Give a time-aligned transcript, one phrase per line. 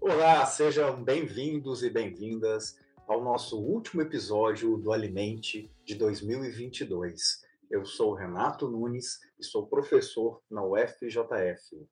[0.00, 7.44] Olá, sejam bem-vindos e bem-vindas ao nosso último episódio do Alimente de 2022.
[7.70, 11.86] Eu sou Renato Nunes e sou professor na UFJF.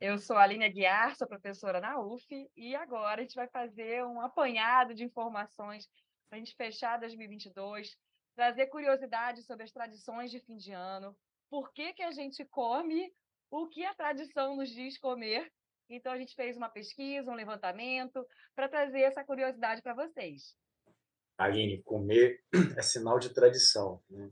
[0.00, 2.26] Eu sou a Aline Guiar, sou professora na UF,
[2.56, 5.88] e agora a gente vai fazer um apanhado de informações
[6.28, 7.96] para a gente fechar 2022,
[8.34, 11.16] trazer curiosidades sobre as tradições de fim de ano,
[11.54, 13.12] por que, que a gente come,
[13.48, 15.48] o que a tradição nos diz comer
[15.88, 18.26] então, a gente fez uma pesquisa, um levantamento,
[18.56, 20.56] para trazer essa curiosidade para vocês.
[21.36, 22.40] Aline, comer
[22.76, 24.02] é sinal de tradição.
[24.08, 24.30] Né?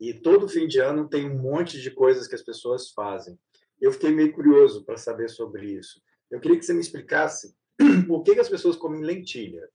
[0.00, 3.38] E todo fim de ano tem um monte de coisas que as pessoas fazem.
[3.80, 6.02] Eu fiquei meio curioso para saber sobre isso.
[6.30, 7.56] Eu queria que você me explicasse
[8.08, 9.70] por que, que as pessoas comem lentilha.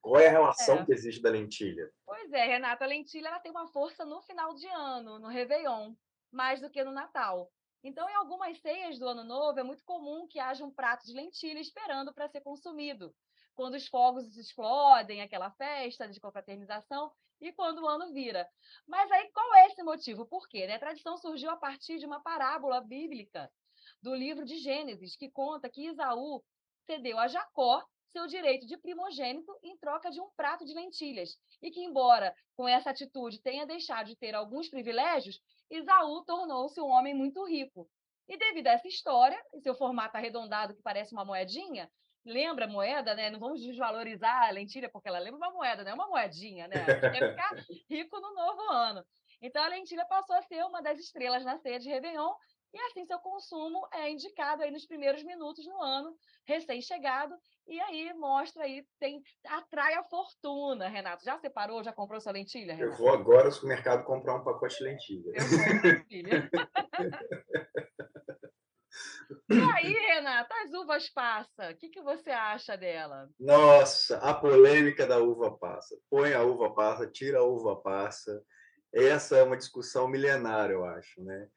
[0.00, 0.84] Qual é a relação é.
[0.84, 1.90] que existe da lentilha?
[2.06, 5.94] Pois é, Renata, a lentilha ela tem uma força no final de ano, no Réveillon,
[6.32, 7.50] mais do que no Natal.
[7.82, 11.14] Então, em algumas ceias do Ano Novo, é muito comum que haja um prato de
[11.14, 13.14] lentilha esperando para ser consumido.
[13.54, 17.10] Quando os fogos explodem, aquela festa de confraternização,
[17.40, 18.46] e quando o ano vira.
[18.86, 20.26] Mas aí, qual é esse motivo?
[20.26, 20.66] Por quê?
[20.66, 20.74] Né?
[20.74, 23.50] A tradição surgiu a partir de uma parábola bíblica
[24.02, 26.42] do livro de Gênesis, que conta que Isaú
[26.86, 31.70] cedeu a Jacó seu direito de primogênito em troca de um prato de lentilhas, e
[31.70, 37.14] que, embora com essa atitude tenha deixado de ter alguns privilégios, Isaú tornou-se um homem
[37.14, 37.88] muito rico.
[38.28, 41.90] E devido a essa história, e seu formato arredondado que parece uma moedinha,
[42.24, 43.30] lembra moeda, né?
[43.30, 46.84] Não vamos desvalorizar a lentilha, porque ela lembra uma moeda, não é uma moedinha, né?
[46.84, 47.54] Quer ficar
[47.88, 49.04] rico no novo ano.
[49.42, 52.34] Então, a lentilha passou a ser uma das estrelas na ceia de Réveillon,
[52.72, 57.34] e assim seu consumo é indicado aí nos primeiros minutos no ano, recém-chegado,
[57.66, 61.24] e aí mostra aí, tem, atrai a fortuna, Renato.
[61.24, 62.92] Já separou, já comprou sua lentilha, Renato?
[62.92, 65.32] Eu vou agora ao supermercado comprar um pacote de lentilha.
[65.34, 66.50] Eu vou, lentilha.
[69.48, 73.28] E aí, Renata, as uvas passa, o que, que você acha dela?
[73.38, 75.96] Nossa, a polêmica da uva passa.
[76.08, 78.42] Põe a uva passa, tira a uva passa.
[78.92, 81.48] Essa é uma discussão milenária, eu acho, né?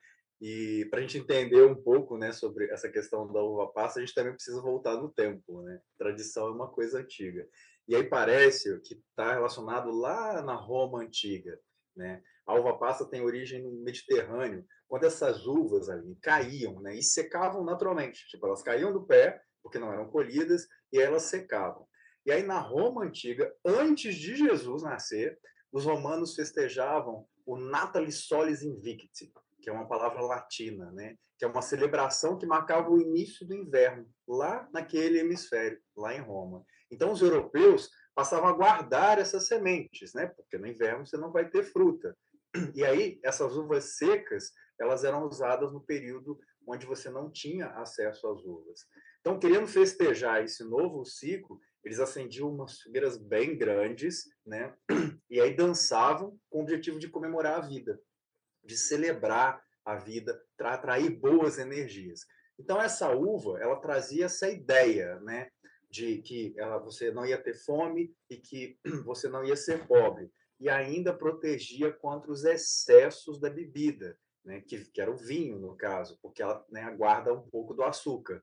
[0.45, 4.01] E para a gente entender um pouco né, sobre essa questão da uva passa, a
[4.01, 5.61] gente também precisa voltar no tempo.
[5.61, 5.79] Né?
[5.97, 7.47] Tradição é uma coisa antiga.
[7.87, 11.57] E aí parece que está relacionado lá na Roma antiga.
[11.95, 12.21] Né?
[12.45, 17.63] A uva passa tem origem no Mediterrâneo, quando essas uvas ali caíam né, e secavam
[17.63, 18.27] naturalmente.
[18.27, 21.87] Tipo, elas caíam do pé, porque não eram colhidas, e elas secavam.
[22.25, 25.39] E aí, na Roma antiga, antes de Jesus nascer,
[25.71, 29.31] os romanos festejavam o Natalis Solis Invicti,
[29.63, 31.15] que é uma palavra latina, né?
[31.39, 36.19] que é uma celebração que marcava o início do inverno, lá naquele hemisfério, lá em
[36.19, 36.63] Roma.
[36.91, 40.27] Então, os europeus passavam a guardar essas sementes, né?
[40.27, 42.15] porque no inverno você não vai ter fruta.
[42.75, 46.37] E aí, essas uvas secas, elas eram usadas no período
[46.67, 48.81] onde você não tinha acesso às uvas.
[49.21, 54.75] Então, querendo festejar esse novo ciclo, eles acendiam umas fogueiras bem grandes, né?
[55.29, 57.99] E aí dançavam com o objetivo de comemorar a vida
[58.63, 62.21] de celebrar a vida, para atrair boas energias.
[62.57, 65.49] Então essa uva, ela trazia essa ideia, né,
[65.89, 70.31] de que ela, você não ia ter fome e que você não ia ser pobre,
[70.59, 75.75] e ainda protegia contra os excessos da bebida, né, que, que era o vinho no
[75.75, 78.41] caso, porque ela né, guarda um pouco do açúcar.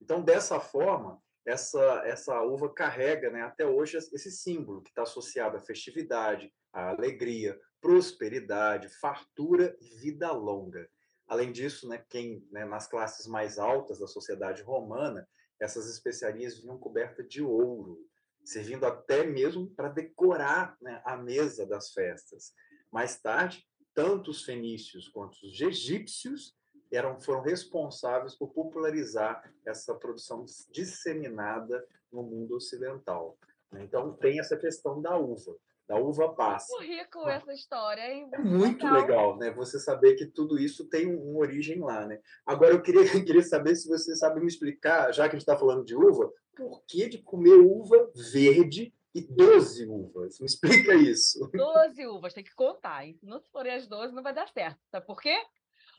[0.00, 5.56] Então dessa forma essa essa uva carrega, né, até hoje esse símbolo que está associado
[5.56, 10.88] à festividade, à alegria, prosperidade, fartura e vida longa.
[11.26, 15.28] Além disso, né, quem né, nas classes mais altas da sociedade romana,
[15.60, 17.98] essas especiarias vinham cobertas de ouro,
[18.44, 22.52] servindo até mesmo para decorar né, a mesa das festas.
[22.90, 26.54] Mais tarde, tanto os fenícios quanto os egípcios
[26.90, 33.38] eram, foram responsáveis por popularizar essa produção disseminada no mundo ocidental.
[33.74, 35.56] Então, tem essa questão da uva
[35.92, 36.74] da uva passa.
[36.74, 38.28] Muito rico essa história, hein?
[38.32, 39.00] É muito legal.
[39.00, 39.50] legal, né?
[39.50, 42.18] Você saber que tudo isso tem uma origem lá, né?
[42.46, 45.56] Agora eu queria, queria saber se você sabe me explicar, já que a gente está
[45.56, 50.40] falando de uva, por que de comer uva verde e 12 uvas?
[50.40, 51.46] Me explica isso.
[51.52, 53.14] 12 uvas, tem que contar, hein?
[53.20, 54.80] Se não forem as 12, não vai dar certo.
[54.90, 55.36] Sabe por quê?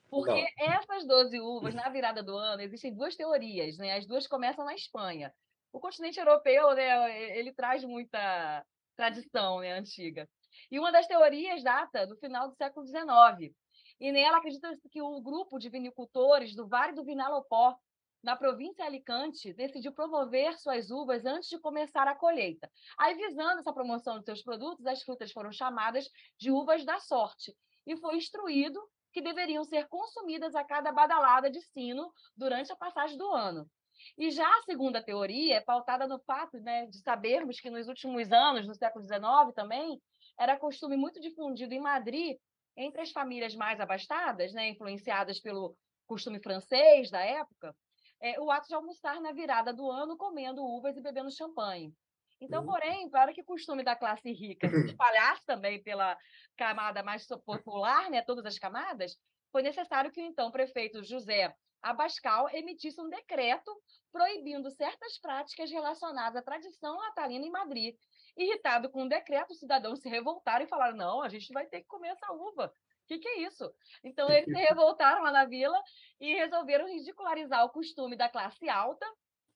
[0.10, 0.74] Porque não.
[0.74, 3.96] essas 12 uvas, na virada do ano, existem duas teorias, né?
[3.96, 5.32] As duas começam na Espanha.
[5.72, 8.64] O continente europeu, né, ele traz muita
[8.96, 10.30] tradição né, antiga.
[10.72, 13.54] E uma das teorias data do final do século XIX.
[14.00, 17.76] E nela acredita que o grupo de vinicultores do Vale do Vinalopó,
[18.22, 22.72] na província de Alicante, decidiu promover suas uvas antes de começar a colheita.
[22.98, 27.54] Aí, visando essa promoção de seus produtos, as frutas foram chamadas de uvas da sorte.
[27.86, 28.82] E foi instruído
[29.12, 33.70] que deveriam ser consumidas a cada badalada de sino durante a passagem do ano.
[34.18, 38.32] E já a segunda teoria é pautada no fato né, de sabermos que nos últimos
[38.32, 40.02] anos, no século XIX também,
[40.38, 42.38] era costume muito difundido em Madrid
[42.76, 45.76] entre as famílias mais abastadas, né, influenciadas pelo
[46.08, 47.76] costume francês da época,
[48.20, 51.94] é, o ato de almoçar na virada do ano comendo uvas e bebendo champanhe.
[52.42, 52.68] Então, uhum.
[52.68, 56.18] porém, para que o costume da classe rica se espalhasse também pela
[56.58, 59.18] camada mais popular, né, todas as camadas,
[59.52, 61.54] foi necessário que o então prefeito José
[61.84, 63.72] Abascal emitisse um decreto
[64.12, 67.96] proibindo certas práticas relacionadas à tradição natalina em Madrid.
[68.38, 71.82] Irritado com o decreto, os cidadãos se revoltaram e falaram: não, a gente vai ter
[71.82, 72.74] que comer essa uva.
[73.04, 73.70] O que, que é isso?
[74.02, 75.78] Então, eles se revoltaram lá na vila
[76.22, 79.06] e resolveram ridicularizar o costume da classe alta,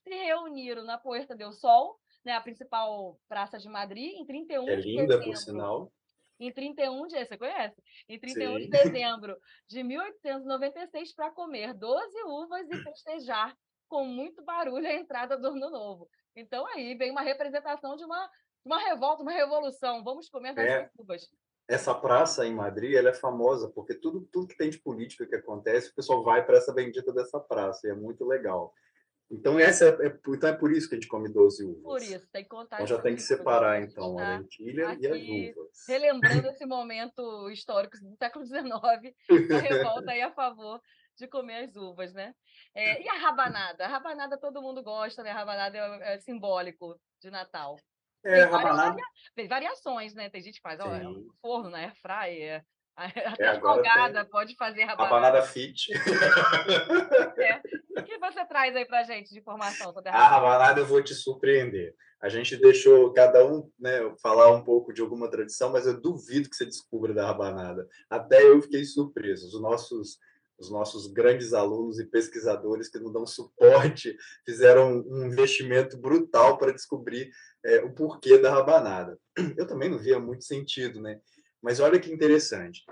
[0.04, 4.76] se reuniram na Puerta del Sol, né, a principal praça de Madrid, em 31 é
[4.76, 5.26] de linda, dezembro.
[5.26, 5.92] por sinal.
[6.40, 7.82] Em 31 de, você conhece?
[8.08, 8.60] Em 31 Sim.
[8.60, 9.38] de dezembro
[9.68, 13.56] de 1896 para comer 12 uvas e festejar
[13.88, 16.10] com muito barulho a entrada do ano novo.
[16.36, 18.30] Então aí vem uma representação de uma,
[18.64, 20.04] uma revolta, uma revolução.
[20.04, 20.90] Vamos comer 12 é.
[20.98, 21.30] uvas
[21.68, 25.36] essa praça em Madrid ela é famosa porque tudo, tudo que tem de política que
[25.36, 28.74] acontece, o pessoal vai para essa bendita dessa praça, e é muito legal.
[29.30, 31.84] Então, essa é, é, então é por isso que a gente come 12 uvas.
[31.84, 32.78] Por isso, tem que contar.
[32.78, 35.86] Então já tem que separar, então, a lentilha e as uvas.
[35.88, 40.82] Relembrando esse momento histórico do século XIX, a revolta aí a favor
[41.18, 42.34] de comer as uvas, né?
[42.74, 43.86] É, e a rabanada?
[43.86, 45.32] A rabanada todo mundo gosta, né?
[45.32, 47.76] A rabanada é, é simbólico de Natal.
[48.24, 49.02] É, tem rabanada.
[49.36, 50.30] Tem variações, né?
[50.30, 51.92] Tem gente que faz, ó, é um forno, né?
[52.02, 52.64] Fryer.
[52.98, 55.16] Até é, folgada pode fazer rabanada.
[55.16, 55.92] Rabanada fit.
[57.38, 57.62] é.
[58.00, 60.18] O que você traz aí pra gente de informação a rabanada?
[60.18, 61.94] A rabanada eu vou te surpreender.
[62.20, 66.50] A gente deixou cada um né, falar um pouco de alguma tradição, mas eu duvido
[66.50, 67.88] que você descubra da rabanada.
[68.10, 69.46] Até eu fiquei surpreso.
[69.48, 70.18] Os nossos
[70.60, 76.74] os nossos grandes alunos e pesquisadores que nos dão suporte fizeram um investimento brutal para
[76.74, 77.30] descobrir
[77.64, 79.20] é, o porquê da rabanada.
[79.56, 81.22] Eu também não via muito sentido, né?
[81.62, 82.84] Mas olha que interessante.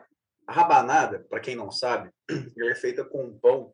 [0.45, 2.11] A rabanada, para quem não sabe,
[2.55, 3.73] ela é feita com um pão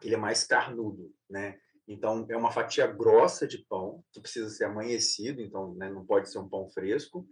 [0.00, 1.58] que ele é mais carnudo, né?
[1.86, 6.30] Então, é uma fatia grossa de pão, que precisa ser amanhecido, então né, não pode
[6.30, 7.26] ser um pão fresco,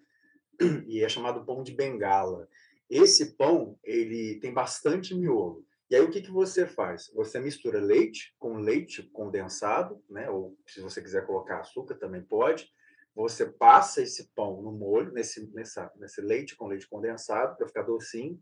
[0.89, 2.49] e é chamado pão de bengala.
[2.89, 5.65] Esse pão, ele tem bastante miolo.
[5.91, 7.11] E aí, o que, que você faz?
[7.15, 10.29] Você mistura leite com leite condensado, né?
[10.31, 12.69] ou se você quiser colocar açúcar, também pode,
[13.15, 17.83] você passa esse pão no molho, nesse, nessa, nesse leite com leite condensado, para ficar
[17.83, 18.41] docinho,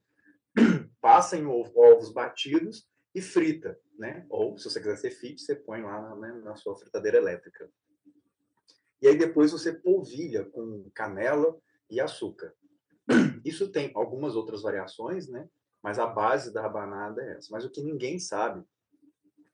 [1.01, 4.27] passa em ovos batidos e frita, né?
[4.29, 7.71] Ou, se você quiser ser fit, você põe lá na, né, na sua fritadeira elétrica.
[9.01, 11.57] E aí depois você polvilha com canela
[11.91, 12.55] e açúcar.
[13.45, 15.49] Isso tem algumas outras variações, né?
[15.83, 17.49] Mas a base da rabanada é essa.
[17.53, 18.65] Mas o que ninguém sabe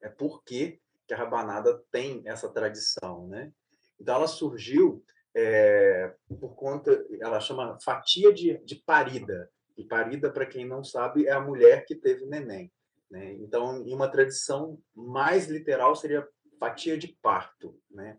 [0.01, 3.53] é por que, que a rabanada tem essa tradição, né?
[3.99, 5.05] Então, ela surgiu
[5.35, 9.51] é, por conta, ela chama fatia de, de parida.
[9.77, 12.73] E parida, para quem não sabe, é a mulher que teve neném.
[13.11, 13.35] Né?
[13.35, 16.27] Então, em uma tradição mais literal, seria
[16.59, 17.79] fatia de parto.
[17.91, 18.19] Né?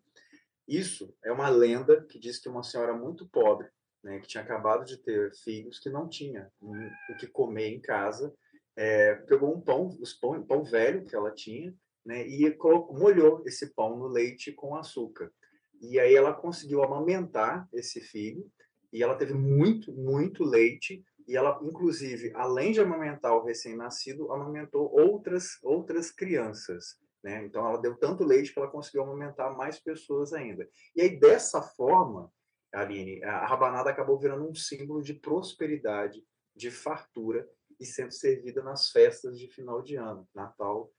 [0.68, 3.68] Isso é uma lenda que diz que uma senhora muito pobre,
[4.04, 8.34] né, que tinha acabado de ter filhos, que não tinha o que comer em casa,
[8.76, 13.44] é, pegou um pão, os pão, pão velho que ela tinha, né, e colocou, molhou
[13.46, 15.32] esse pão no leite com açúcar.
[15.80, 18.50] E aí ela conseguiu amamentar esse filho
[18.94, 24.92] e ela teve muito, muito leite e ela, inclusive, além de amamentar o recém-nascido, amamentou
[24.92, 27.00] outras outras crianças.
[27.24, 27.46] Né?
[27.46, 30.68] Então, ela deu tanto leite que ela conseguiu amamentar mais pessoas ainda.
[30.96, 32.32] E aí, dessa forma,
[32.74, 36.24] Aline, a rabanada acabou virando um símbolo de prosperidade,
[36.56, 37.48] de fartura,
[37.80, 40.92] e sendo servida nas festas de final de ano, Natal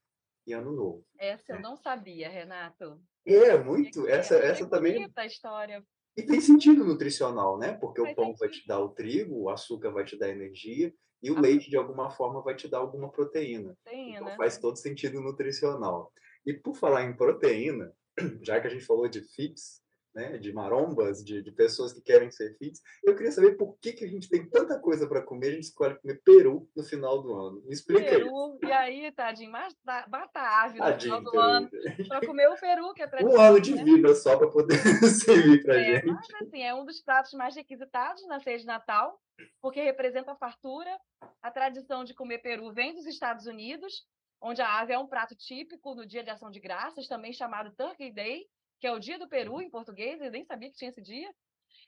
[0.45, 1.05] e Ano Novo.
[1.17, 1.61] Essa eu né?
[1.61, 3.01] não sabia, Renato.
[3.25, 4.05] É, muito.
[4.07, 5.09] Essa, é essa também.
[5.15, 5.83] A história.
[6.15, 7.73] E tem sentido nutricional, né?
[7.73, 11.31] Porque o pão vai te dar o trigo, o açúcar vai te dar energia e
[11.31, 13.75] o ah, leite, de alguma forma, vai te dar alguma proteína.
[13.83, 14.17] proteína.
[14.17, 16.11] Então faz todo sentido nutricional.
[16.45, 17.93] E por falar em proteína,
[18.43, 19.82] já que a gente falou de FITS,
[20.13, 22.81] né, de marombas, de, de, pessoas que querem ser fits.
[23.03, 25.63] Eu queria saber por que, que a gente tem tanta coisa para comer, a gente
[25.63, 27.61] escolhe comer peru no final do ano.
[27.65, 28.59] Me explica peru, isso.
[28.63, 31.43] E aí, tadinho, mata ave no tadinho, final do peru.
[31.43, 31.69] ano
[32.07, 33.33] para comer o peru, que é tradicional.
[33.43, 33.83] Um ano de né?
[33.83, 34.77] vida só para poder
[35.09, 36.05] servir para é, gente.
[36.05, 39.19] Mas, assim, é um dos pratos mais requisitados na ceia de Natal,
[39.61, 40.95] porque representa a fartura.
[41.41, 44.05] A tradição de comer peru vem dos Estados Unidos,
[44.41, 47.73] onde a ave é um prato típico no dia de ação de graças, também chamado
[47.75, 48.45] Turkey Day,
[48.83, 51.33] que é o Dia do Peru em português, eu nem sabia que tinha esse dia.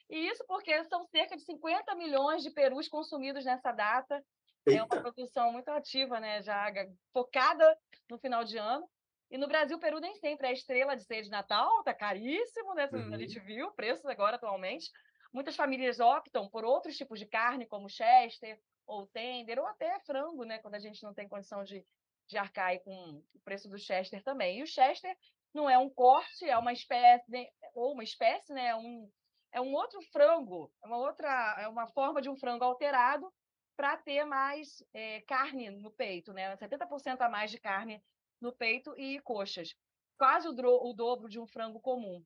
[0.08, 4.24] E isso porque são cerca de 50 milhões de perus consumidos nessa data,
[4.66, 4.80] Eita.
[4.80, 6.42] É uma produção muito ativa, né?
[6.42, 6.72] Já
[7.12, 8.88] focada no final de ano.
[9.30, 12.72] E no Brasil, o peru nem sempre é estrela de ceia de Natal, tá caríssimo,
[12.72, 12.88] né?
[12.90, 13.12] Uhum.
[13.12, 14.90] A gente viu o preço agora atualmente.
[15.34, 20.44] Muitas famílias optam por outros tipos de carne, como chester ou tender, ou até frango,
[20.44, 20.60] né?
[20.60, 21.84] Quando a gente não tem condição de,
[22.26, 24.60] de arcar com o preço do chester também.
[24.60, 25.14] E o chester
[25.56, 28.66] não é um corte, é uma espécie, ou uma espécie, né?
[28.66, 29.10] É um,
[29.52, 33.32] é um outro frango, é uma outra, é uma forma de um frango alterado
[33.74, 36.54] para ter mais é, carne no peito, né?
[36.56, 38.02] 70% a mais de carne
[38.40, 39.74] no peito e coxas.
[40.18, 42.22] Quase o, o dobro de um frango comum.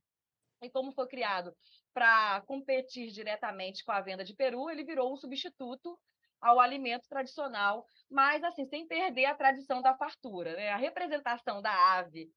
[0.62, 1.56] E como foi criado
[1.94, 5.98] para competir diretamente com a venda de peru, ele virou um substituto
[6.40, 10.54] ao alimento tradicional, mas assim, sem perder a tradição da fartura.
[10.56, 10.70] Né?
[10.70, 12.30] A representação da ave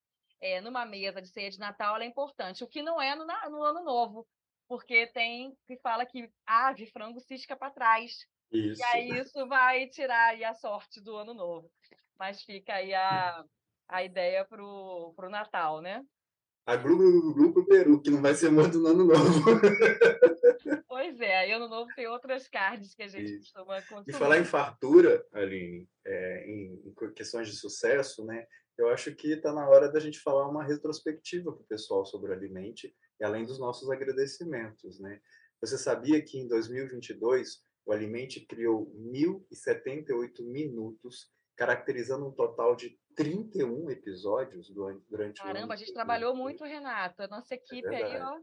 [0.44, 3.64] é, numa mesa de ceia de Natal é importante, o que não é no, no
[3.64, 4.28] Ano Novo,
[4.68, 8.28] porque tem que fala que ave, frango cisca para trás.
[8.52, 8.82] Isso.
[8.82, 11.72] E aí isso vai tirar a sorte do Ano Novo.
[12.20, 13.44] Mas fica aí a,
[13.88, 16.04] a ideia para o Natal, né?
[16.66, 19.44] A glu, glu pro Peru, que não vai ser muito no ano novo.
[20.88, 23.52] Pois é, aí ano novo tem outras carnes que a gente Isso.
[23.52, 24.16] costuma consumir.
[24.16, 28.46] E falar em fartura, Aline, é, em, em, questões de sucesso, né?
[28.78, 32.32] Eu acho que está na hora da gente falar uma retrospectiva para o pessoal sobre
[32.32, 35.22] o Alimente, e além dos nossos agradecimentos, né?
[35.62, 43.92] Você sabia que em 2022 o Alimente criou 1.078 minutos, caracterizando um total de 31
[43.92, 45.74] episódios durante, durante Caramba, o ano.
[45.74, 47.22] a gente trabalhou muito, Renato.
[47.22, 48.40] A nossa é equipe é aí, ó.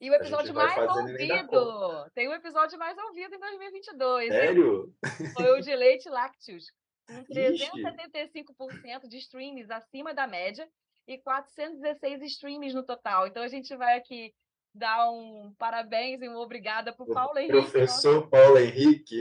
[0.00, 2.10] E o episódio mais ouvido.
[2.14, 4.28] Tem um episódio mais ouvido em 2022.
[4.28, 4.94] Sério?
[5.34, 6.66] Foi o de leite lácteos.
[7.06, 10.68] Com 375% de streams acima da média
[11.06, 13.26] e 416 streams no total.
[13.26, 14.32] Então a gente vai aqui
[14.74, 17.70] dar um parabéns e um obrigada para o Paulo Henrique.
[17.70, 19.20] Professor nosso, Paulo Henrique.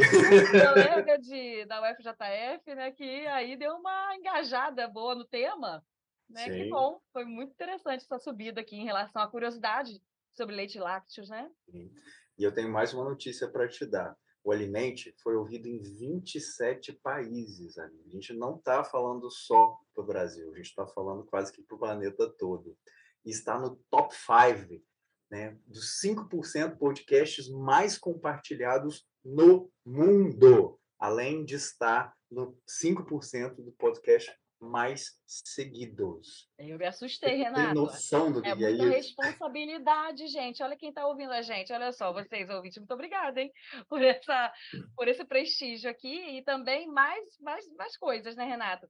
[0.51, 5.83] colega de, da UFJF, né, que aí deu uma engajada boa no tema.
[6.29, 6.45] Né?
[6.45, 10.01] Que bom, foi muito interessante essa subida aqui em relação à curiosidade
[10.33, 11.49] sobre leite lácteos, né?
[11.69, 11.91] Sim.
[12.37, 14.15] E eu tenho mais uma notícia para te dar.
[14.43, 17.77] O Alimente foi ouvido em 27 países.
[17.77, 21.61] A gente não está falando só para o Brasil, a gente está falando quase que
[21.61, 22.75] para o planeta todo.
[23.23, 24.81] E está no top 5
[25.29, 34.31] né, dos 5% podcasts mais compartilhados no mundo, além de estar no 5% do podcast
[34.61, 36.49] mais seguidos.
[36.57, 37.65] Eu me assustei, Renato.
[37.65, 40.61] Tem noção do que é muita responsabilidade, gente.
[40.61, 41.73] Olha quem está ouvindo a gente.
[41.73, 43.51] Olha só, vocês ouvintes, muito obrigada, hein,
[43.89, 44.53] por essa,
[44.95, 48.87] por esse prestígio aqui e também mais, mais, mais coisas, né, Renato?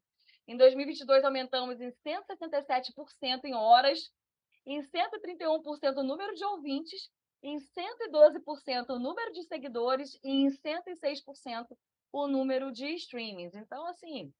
[0.48, 4.12] Em 2022 aumentamos em 167% em horas
[4.66, 7.10] em 131% o número de ouvintes,
[7.42, 11.66] em 112% o número de seguidores e em 106%
[12.12, 13.56] o número de streamings.
[13.56, 14.32] Então, assim.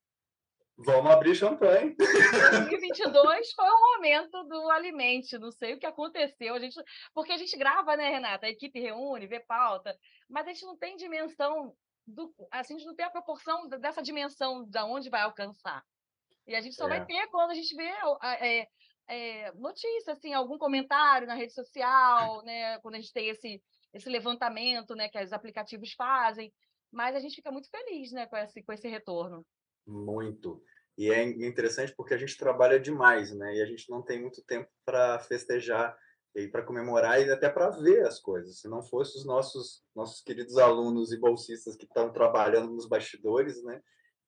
[0.78, 1.94] Vamos abrir champanhe.
[1.96, 5.38] 2022 foi o momento do alimente.
[5.38, 6.54] Não sei o que aconteceu.
[6.54, 6.80] A gente,
[7.14, 8.46] porque a gente grava, né, Renata?
[8.46, 9.96] A equipe reúne, vê pauta,
[10.28, 11.74] mas a gente não tem dimensão
[12.06, 15.84] do, assim, a gente não tem a proporção dessa dimensão da onde vai alcançar.
[16.46, 16.88] E a gente só é.
[16.88, 18.66] vai ter quando a gente vê é,
[19.08, 22.78] é, notícia, assim, algum comentário na rede social, né?
[22.80, 23.62] Quando a gente tem esse,
[23.92, 25.08] esse levantamento, né?
[25.08, 26.52] Que os aplicativos fazem.
[26.90, 28.26] Mas a gente fica muito feliz, né?
[28.26, 29.46] Com esse, com esse retorno.
[29.86, 30.62] Muito.
[30.96, 33.56] E é interessante porque a gente trabalha demais, né?
[33.56, 35.96] E a gente não tem muito tempo para festejar
[36.34, 38.60] e para comemorar e até para ver as coisas.
[38.60, 43.62] Se não fosse os nossos nossos queridos alunos e bolsistas que estão trabalhando nos bastidores,
[43.64, 43.80] né?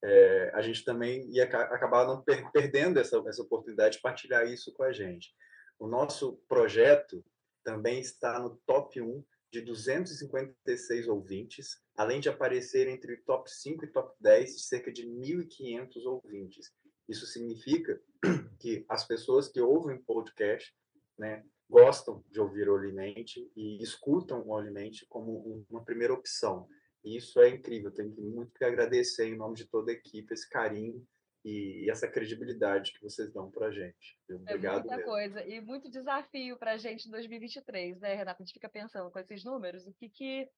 [0.05, 4.73] é, a gente também ia acabar não per perdendo essa, essa oportunidade de partilhar isso
[4.75, 5.35] com a gente.
[5.79, 7.25] O nosso projeto
[7.65, 13.93] também está no top 1 de 256 ouvintes, além de aparecer entre top 5 e
[13.93, 16.73] top 10 de cerca de 1.500 ouvintes.
[17.09, 18.03] Isso significa
[18.59, 20.75] que as pessoas que ouvem podcast
[21.17, 26.67] né, gostam de ouvir o Alimente e escutam o Alimente como uma primeira opção.
[27.05, 27.93] E isso é incrível.
[27.93, 31.07] Tenho muito que agradecer em nome de toda a equipe esse carinho
[31.45, 34.19] e essa credibilidade que vocês dão para a gente.
[34.31, 34.77] Obrigado.
[34.77, 35.11] É muita mesmo.
[35.11, 38.43] coisa e muito desafio para a gente em 2023, né, Renata?
[38.43, 40.49] A gente fica pensando com esses números, o que, que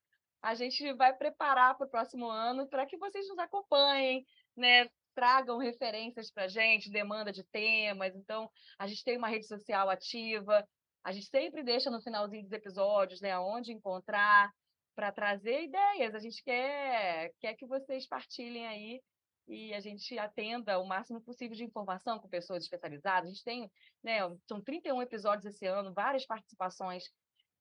[0.41, 4.25] a gente vai preparar para o próximo ano para que vocês nos acompanhem,
[4.57, 4.89] né?
[5.13, 8.15] Tragam referências para a gente, demanda de temas.
[8.15, 10.65] Então, a gente tem uma rede social ativa,
[11.03, 14.53] a gente sempre deixa no finalzinho dos episódios, né, onde encontrar
[14.95, 16.15] para trazer ideias.
[16.15, 19.01] A gente quer, quer que vocês partilhem aí
[19.49, 23.29] e a gente atenda o máximo possível de informação com pessoas especializadas.
[23.29, 23.71] A gente tem,
[24.03, 27.05] né, são 31 episódios esse ano, várias participações,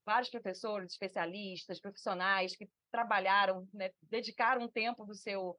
[0.05, 5.57] vários professores, especialistas, profissionais que trabalharam, né, dedicaram um tempo do seu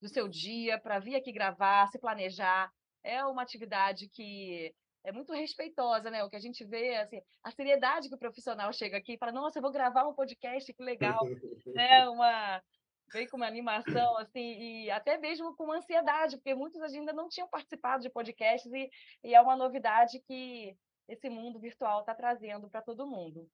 [0.00, 2.70] do seu dia para vir aqui gravar, se planejar.
[3.02, 4.72] É uma atividade que
[5.04, 6.22] é muito respeitosa, né?
[6.22, 9.32] O que a gente vê, assim, a seriedade que o profissional chega aqui e fala,
[9.32, 11.24] nossa, eu vou gravar um podcast, que legal,
[11.66, 12.08] né?
[12.08, 12.62] Uma
[13.12, 17.48] vem com uma animação, assim, e até mesmo com ansiedade, porque muitos ainda não tinham
[17.48, 18.90] participado de podcasts e,
[19.24, 20.76] e é uma novidade que
[21.08, 23.48] esse mundo virtual está trazendo para todo mundo.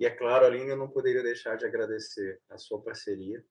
[0.00, 3.44] E é claro, Aline, eu não poderia deixar de agradecer a sua parceria,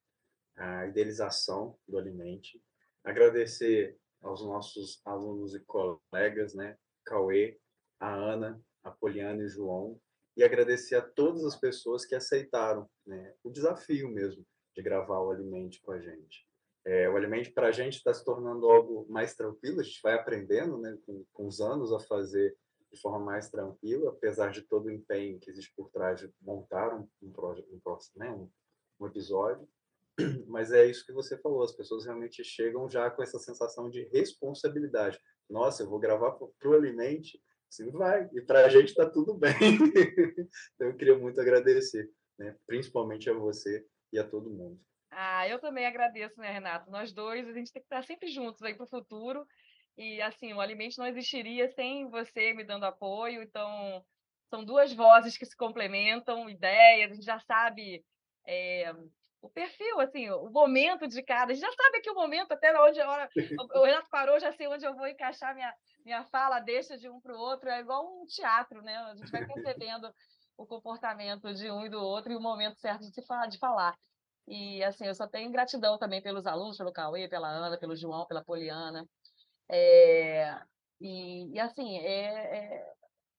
[0.55, 2.61] a idealização do Alimente,
[3.03, 7.59] agradecer aos nossos alunos e colegas, né, Cauê,
[7.99, 10.01] a Ana, a Poliana e o João,
[10.35, 15.31] e agradecer a todas as pessoas que aceitaram né, o desafio mesmo de gravar o
[15.31, 16.45] Alimente com a gente.
[16.85, 20.13] É, o Alimente para a gente está se tornando algo mais tranquilo, a gente vai
[20.13, 22.57] aprendendo né, com, com os anos a fazer
[22.91, 26.93] de forma mais tranquila, apesar de todo o empenho que existe por trás de montar
[26.93, 28.49] um, um, um, né, um,
[28.99, 29.67] um episódio.
[30.47, 34.03] Mas é isso que você falou, as pessoas realmente chegam já com essa sensação de
[34.11, 35.19] responsabilidade.
[35.49, 38.29] Nossa, eu vou gravar para o Alimente, sim, vai.
[38.33, 39.51] E para a gente está tudo bem.
[40.75, 42.57] então, eu queria muito agradecer, né?
[42.67, 44.80] principalmente a você e a todo mundo.
[45.10, 46.89] Ah, eu também agradeço, né, Renato?
[46.89, 49.46] Nós dois, a gente tem que estar sempre juntos aí para o futuro.
[49.98, 53.44] E, assim, o Alimente não existiria sem você me dando apoio.
[53.44, 54.03] Então,
[54.50, 58.03] são duas vozes que se complementam, ideias, a gente já sabe
[58.48, 58.94] é,
[59.41, 61.51] o perfil, assim, o momento de cada.
[61.51, 63.30] A gente já sabe aqui o momento, até onde a hora.
[63.75, 65.74] O Renato parou, já sei onde eu vou encaixar minha,
[66.06, 67.70] minha fala, deixa de um para o outro.
[67.70, 68.96] É igual um teatro, né?
[68.98, 70.13] A gente vai percebendo
[70.62, 73.96] o comportamento de um e do outro e o momento certo de falar, de falar.
[74.48, 78.25] E assim, eu só tenho gratidão também pelos alunos, pelo Cauê, pela Ana, pelo João,
[78.27, 79.06] pela Poliana.
[79.70, 80.60] É,
[81.00, 82.94] e, e, assim, é, é,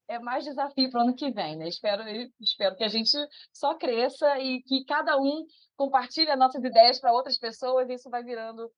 [0.09, 1.69] é mais desafio para o ano que vem, né?
[1.69, 2.03] Espero,
[2.41, 3.11] espero que a gente
[3.53, 5.45] só cresça e que cada um
[5.77, 8.71] compartilhe as nossas ideias para outras pessoas e isso vai virando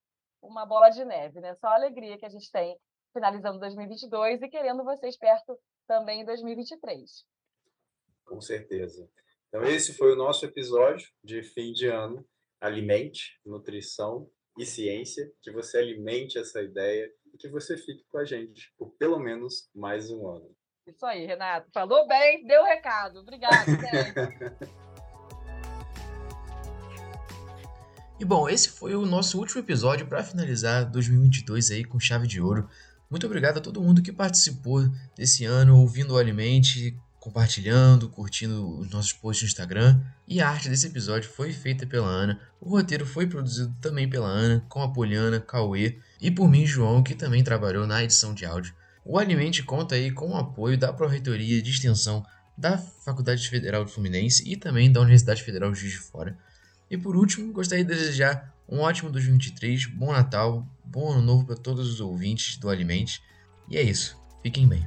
[0.43, 1.55] uma bola de neve, né?
[1.55, 2.77] Só a alegria que a gente tem
[3.13, 7.25] finalizando 2022 e querendo vocês perto também em 2023.
[8.25, 9.09] Com certeza.
[9.49, 12.27] Então, esse foi o nosso episódio de fim de ano.
[12.61, 15.31] Alimente, nutrição e ciência.
[15.43, 19.69] Que você alimente essa ideia e que você fique com a gente por pelo menos
[19.75, 20.55] mais um ano.
[20.87, 21.71] Isso aí, Renato.
[21.73, 23.21] Falou bem, deu o recado.
[23.21, 23.65] Obrigada.
[28.21, 32.41] e bom, esse foi o nosso último episódio para finalizar 2022 aí com chave de
[32.41, 32.69] ouro.
[33.09, 34.83] Muito obrigado a todo mundo que participou
[35.17, 39.99] desse ano, ouvindo o Alimente, compartilhando, curtindo os nossos posts no Instagram.
[40.29, 42.39] E a arte desse episódio foi feita pela Ana.
[42.61, 47.03] O roteiro foi produzido também pela Ana, com a Poliana, Cauê e por mim, João,
[47.03, 48.75] que também trabalhou na edição de áudio.
[49.03, 52.23] O Alimente conta aí com o apoio da Pró-Reitoria de Extensão
[52.59, 56.37] da Faculdade Federal de Fluminense e também da Universidade Federal de Juiz de Fora.
[56.91, 61.57] E por último, gostaria de desejar um ótimo 2023, bom Natal, bom ano novo para
[61.57, 63.23] todos os ouvintes do Alimente.
[63.69, 64.87] E é isso, fiquem bem.